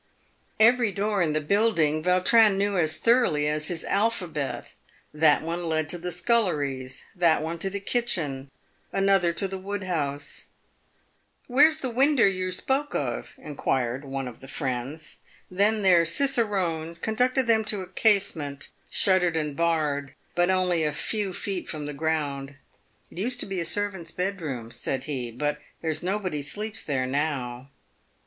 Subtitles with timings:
[0.59, 4.73] Every door in the building Vautrin knew as thoroughly as his alphabet.
[5.13, 8.49] That one led to the sculleries; that one to the kitchen,
[8.91, 10.47] another to the wood house.
[11.45, 11.55] 352 PAVED WITH GOLD.
[11.55, 15.19] "Where's the winder you spoke of?" inquired one of the friends.
[15.51, 21.31] Then their cicerone conducted them to a casement, shuttered and barred, but only a few
[21.31, 22.55] feet from the ground."
[23.11, 27.69] It used to be a servant's bedroom," said he, "but there's nobody sleeps there now."